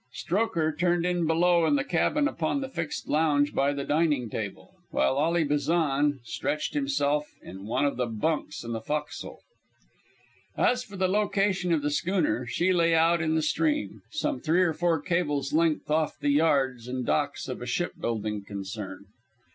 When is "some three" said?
14.09-14.63